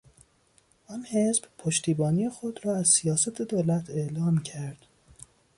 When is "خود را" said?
2.29-2.75